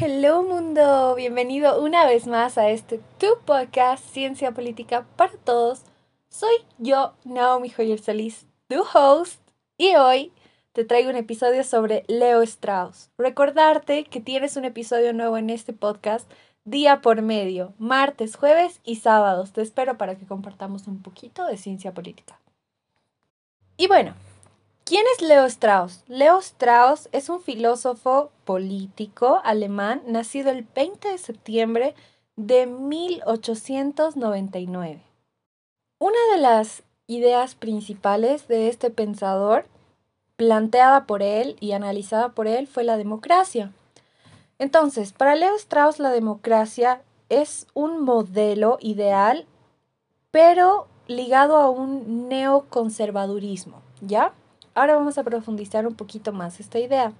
hello 0.00 0.44
mundo, 0.44 1.16
bienvenido 1.16 1.82
una 1.82 2.06
vez 2.06 2.28
más 2.28 2.56
a 2.56 2.70
este 2.70 3.00
tu 3.18 3.26
podcast 3.44 4.04
Ciencia 4.04 4.52
Política 4.52 5.04
para 5.16 5.32
Todos. 5.32 5.82
Soy 6.28 6.54
yo, 6.78 7.14
Naomi 7.24 7.68
Joyer 7.68 7.98
Solís, 7.98 8.46
tu 8.68 8.84
host, 8.94 9.40
y 9.76 9.96
hoy 9.96 10.32
te 10.72 10.84
traigo 10.84 11.10
un 11.10 11.16
episodio 11.16 11.64
sobre 11.64 12.04
Leo 12.06 12.42
Strauss. 12.42 13.10
Recordarte 13.18 14.04
que 14.04 14.20
tienes 14.20 14.56
un 14.56 14.66
episodio 14.66 15.12
nuevo 15.12 15.36
en 15.36 15.50
este 15.50 15.72
podcast 15.72 16.30
día 16.64 17.00
por 17.00 17.20
medio, 17.22 17.74
martes, 17.78 18.36
jueves 18.36 18.78
y 18.84 18.96
sábados. 18.96 19.52
Te 19.52 19.62
espero 19.62 19.98
para 19.98 20.14
que 20.14 20.26
compartamos 20.26 20.86
un 20.86 21.02
poquito 21.02 21.44
de 21.44 21.56
ciencia 21.56 21.92
política. 21.92 22.38
Y 23.76 23.88
bueno, 23.88 24.14
¿quién 24.88 25.04
es 25.14 25.22
Leo 25.22 25.44
Strauss? 25.44 26.02
Leo 26.08 26.38
Strauss 26.38 27.08
es 27.12 27.28
un 27.28 27.40
filósofo 27.42 28.30
político 28.46 29.42
alemán 29.44 30.00
nacido 30.06 30.50
el 30.50 30.66
20 30.74 31.08
de 31.08 31.18
septiembre 31.18 31.94
de 32.36 32.64
1899. 32.66 35.02
Una 35.98 36.16
de 36.32 36.38
las 36.40 36.84
ideas 37.06 37.54
principales 37.54 38.48
de 38.48 38.68
este 38.68 38.88
pensador, 38.88 39.66
planteada 40.36 41.04
por 41.04 41.22
él 41.22 41.58
y 41.60 41.72
analizada 41.72 42.30
por 42.30 42.46
él, 42.46 42.66
fue 42.66 42.82
la 42.82 42.96
democracia. 42.96 43.72
Entonces, 44.58 45.12
para 45.12 45.34
Leo 45.34 45.54
Strauss 45.56 45.98
la 45.98 46.12
democracia 46.12 47.02
es 47.28 47.66
un 47.74 48.02
modelo 48.04 48.78
ideal, 48.80 49.44
pero 50.30 50.86
ligado 51.08 51.58
a 51.58 51.68
un 51.68 52.30
neoconservadurismo, 52.30 53.82
¿ya? 54.00 54.32
Ahora 54.74 54.96
vamos 54.96 55.18
a 55.18 55.24
profundizar 55.24 55.86
un 55.86 55.94
poquito 55.94 56.32
más 56.32 56.60
esta 56.60 56.78
idea. 56.78 57.12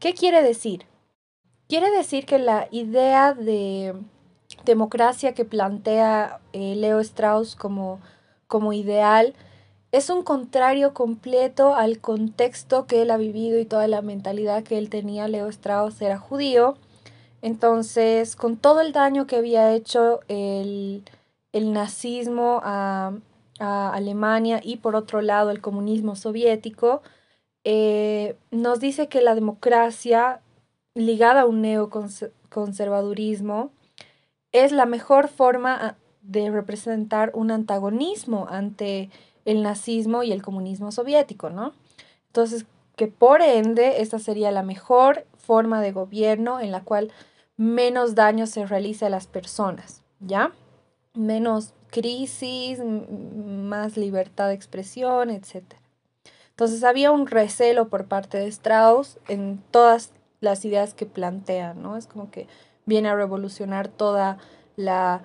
¿Qué 0.00 0.14
quiere 0.14 0.42
decir? 0.42 0.86
Quiere 1.68 1.90
decir 1.90 2.24
que 2.26 2.38
la 2.38 2.68
idea 2.70 3.34
de 3.34 3.94
democracia 4.64 5.34
que 5.34 5.44
plantea 5.44 6.40
eh, 6.52 6.74
Leo 6.76 7.00
Strauss 7.00 7.56
como, 7.56 8.00
como 8.46 8.72
ideal 8.72 9.34
es 9.90 10.10
un 10.10 10.22
contrario 10.22 10.92
completo 10.92 11.74
al 11.74 11.98
contexto 12.00 12.86
que 12.86 13.02
él 13.02 13.10
ha 13.10 13.16
vivido 13.16 13.58
y 13.58 13.64
toda 13.64 13.88
la 13.88 14.02
mentalidad 14.02 14.62
que 14.62 14.78
él 14.78 14.90
tenía. 14.90 15.28
Leo 15.28 15.48
Strauss 15.48 16.00
era 16.02 16.18
judío. 16.18 16.76
Entonces, 17.40 18.36
con 18.36 18.56
todo 18.56 18.80
el 18.80 18.92
daño 18.92 19.26
que 19.26 19.36
había 19.36 19.72
hecho 19.72 20.20
el, 20.28 21.04
nazismo 21.52 22.60
a, 22.64 23.12
Alemania 23.58 24.60
y 24.62 24.76
por 24.76 24.96
otro 24.96 25.20
lado 25.20 25.50
el 25.50 25.60
comunismo 25.60 26.16
soviético, 26.16 27.02
eh, 27.64 28.36
nos 28.50 28.80
dice 28.80 29.08
que 29.08 29.20
la 29.20 29.34
democracia 29.34 30.40
ligada 30.94 31.42
a 31.42 31.46
un 31.46 31.60
neoconservadurismo 31.62 33.70
es 34.52 34.72
la 34.72 34.86
mejor 34.86 35.28
forma 35.28 35.96
de 36.22 36.50
representar 36.50 37.30
un 37.34 37.50
antagonismo 37.50 38.46
ante 38.50 39.10
el 39.44 39.62
nazismo 39.62 40.22
y 40.22 40.32
el 40.32 40.42
comunismo 40.42 40.92
soviético, 40.92 41.50
¿no? 41.50 41.72
Entonces, 42.26 42.66
que 42.96 43.06
por 43.06 43.42
ende 43.42 44.02
esta 44.02 44.18
sería 44.18 44.50
la 44.50 44.62
mejor 44.62 45.26
forma 45.36 45.80
de 45.80 45.92
gobierno 45.92 46.60
en 46.60 46.72
la 46.72 46.82
cual 46.82 47.12
menos 47.56 48.14
daño 48.14 48.46
se 48.46 48.66
realiza 48.66 49.06
a 49.06 49.10
las 49.10 49.26
personas, 49.26 50.02
¿ya? 50.20 50.52
Menos 51.14 51.72
crisis, 51.88 52.80
más 52.82 53.96
libertad 53.96 54.48
de 54.48 54.54
expresión, 54.54 55.30
etc. 55.30 55.64
Entonces 56.50 56.84
había 56.84 57.10
un 57.10 57.26
recelo 57.26 57.88
por 57.88 58.06
parte 58.06 58.38
de 58.38 58.46
Strauss 58.48 59.18
en 59.28 59.62
todas 59.70 60.12
las 60.40 60.64
ideas 60.64 60.94
que 60.94 61.06
plantea, 61.06 61.74
¿no? 61.74 61.96
Es 61.96 62.06
como 62.06 62.30
que 62.30 62.46
viene 62.86 63.08
a 63.08 63.16
revolucionar 63.16 63.88
toda 63.88 64.38
la 64.76 65.22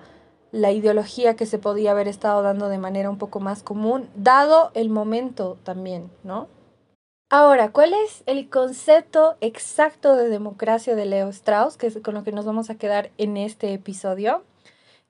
la 0.54 0.70
ideología 0.70 1.34
que 1.34 1.46
se 1.46 1.58
podía 1.58 1.90
haber 1.90 2.06
estado 2.06 2.40
dando 2.42 2.68
de 2.68 2.78
manera 2.78 3.10
un 3.10 3.18
poco 3.18 3.40
más 3.40 3.64
común, 3.64 4.08
dado 4.14 4.70
el 4.74 4.88
momento 4.88 5.58
también, 5.64 6.12
¿no? 6.22 6.46
Ahora, 7.28 7.72
¿cuál 7.72 7.92
es 7.92 8.22
el 8.26 8.48
concepto 8.48 9.34
exacto 9.40 10.14
de 10.14 10.28
democracia 10.28 10.94
de 10.94 11.06
Leo 11.06 11.28
Strauss, 11.30 11.76
que 11.76 11.88
es 11.88 11.98
con 11.98 12.14
lo 12.14 12.22
que 12.22 12.30
nos 12.30 12.44
vamos 12.44 12.70
a 12.70 12.76
quedar 12.76 13.10
en 13.18 13.36
este 13.36 13.72
episodio? 13.72 14.44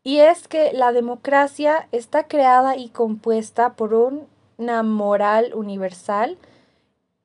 Y 0.05 0.19
es 0.19 0.47
que 0.47 0.73
la 0.73 0.93
democracia 0.93 1.89
está 1.91 2.29
creada 2.29 2.77
y 2.77 2.91
compuesta 2.91 3.73
por 3.73 3.95
una 3.95 4.83
moral 4.83 5.53
universal 5.55 6.39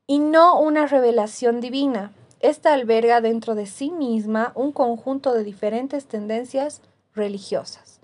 y 0.07 0.19
no 0.19 0.59
una 0.59 0.87
revelación 0.87 1.61
divina. 1.61 2.13
Esta 2.39 2.73
alberga 2.73 3.21
dentro 3.21 3.53
de 3.53 3.67
sí 3.67 3.91
misma 3.91 4.53
un 4.55 4.71
conjunto 4.71 5.33
de 5.33 5.43
diferentes 5.43 6.05
tendencias 6.05 6.81
religiosas 7.13 7.99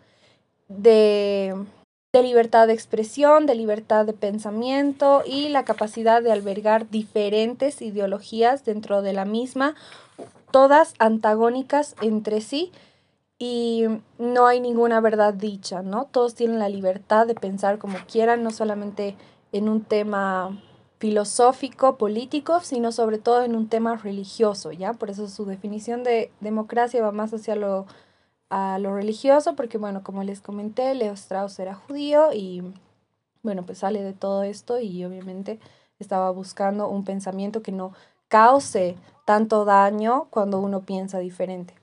de, 0.67 1.65
libertad 2.13 2.67
de 2.67 2.73
expresión, 2.73 3.45
de 3.45 3.55
libertad 3.55 4.05
de 4.05 4.13
pensamiento 4.13 5.23
y 5.25 5.49
la 5.49 5.65
capacidad 5.65 6.21
de 6.21 6.31
albergar 6.31 6.89
diferentes 6.89 7.81
ideologías 7.81 8.65
dentro 8.65 9.01
de 9.01 9.13
la 9.13 9.25
misma, 9.25 9.75
todas 10.51 10.93
antagónicas 10.99 11.95
entre 12.01 12.41
sí 12.41 12.71
y 13.37 13.85
no 14.17 14.47
hay 14.47 14.59
ninguna 14.59 15.01
verdad 15.01 15.33
dicha, 15.33 15.81
¿no? 15.81 16.05
Todos 16.05 16.35
tienen 16.35 16.59
la 16.59 16.69
libertad 16.69 17.27
de 17.27 17.35
pensar 17.35 17.79
como 17.79 17.97
quieran, 18.11 18.43
no 18.43 18.51
solamente 18.51 19.15
en 19.51 19.69
un 19.69 19.83
tema 19.83 20.61
filosófico, 20.99 21.97
político, 21.97 22.61
sino 22.61 22.91
sobre 22.91 23.17
todo 23.17 23.43
en 23.43 23.55
un 23.55 23.67
tema 23.69 23.95
religioso, 23.97 24.71
¿ya? 24.71 24.93
Por 24.93 25.09
eso 25.09 25.27
su 25.27 25.45
definición 25.45 26.03
de 26.03 26.31
democracia 26.39 27.01
va 27.01 27.11
más 27.11 27.33
hacia 27.33 27.55
lo 27.55 27.85
a 28.49 28.79
lo 28.79 28.95
religioso, 28.95 29.55
porque 29.55 29.77
bueno, 29.77 30.03
como 30.03 30.23
les 30.23 30.41
comenté, 30.41 30.93
Leo 30.93 31.13
Strauss 31.13 31.59
era 31.59 31.75
judío 31.75 32.31
y 32.33 32.63
bueno, 33.43 33.65
pues 33.65 33.79
sale 33.79 34.03
de 34.03 34.13
todo 34.13 34.43
esto 34.43 34.79
y 34.79 35.03
obviamente 35.03 35.59
estaba 35.99 36.31
buscando 36.31 36.87
un 36.87 37.03
pensamiento 37.03 37.61
que 37.61 37.71
no 37.71 37.93
cause 38.27 38.95
tanto 39.25 39.65
daño 39.65 40.27
cuando 40.29 40.59
uno 40.59 40.81
piensa 40.81 41.19
diferente. 41.19 41.73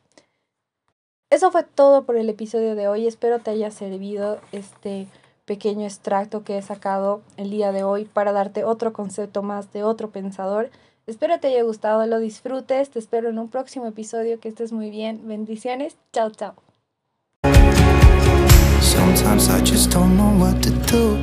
Eso 1.32 1.50
fue 1.50 1.62
todo 1.62 2.04
por 2.04 2.18
el 2.18 2.28
episodio 2.28 2.74
de 2.74 2.88
hoy. 2.88 3.06
Espero 3.06 3.38
te 3.38 3.52
haya 3.52 3.70
servido 3.70 4.38
este 4.52 5.06
pequeño 5.46 5.86
extracto 5.86 6.44
que 6.44 6.58
he 6.58 6.62
sacado 6.62 7.22
el 7.38 7.48
día 7.48 7.72
de 7.72 7.84
hoy 7.84 8.04
para 8.04 8.32
darte 8.32 8.64
otro 8.64 8.92
concepto 8.92 9.42
más 9.42 9.72
de 9.72 9.82
otro 9.82 10.10
pensador. 10.10 10.68
Espero 11.06 11.40
te 11.40 11.46
haya 11.46 11.62
gustado, 11.62 12.06
lo 12.06 12.18
disfrutes. 12.18 12.90
Te 12.90 12.98
espero 12.98 13.30
en 13.30 13.38
un 13.38 13.48
próximo 13.48 13.86
episodio. 13.86 14.40
Que 14.40 14.50
estés 14.50 14.72
muy 14.72 14.90
bien. 14.90 15.22
Bendiciones. 15.26 15.96
Chao, 16.12 16.28
chao. 16.32 16.52
Sometimes 18.82 19.48
I 19.48 19.62
just 19.64 19.90
don't 19.90 20.18
know 20.18 20.38
what 20.38 20.60
to 20.60 20.70
do. 20.94 21.16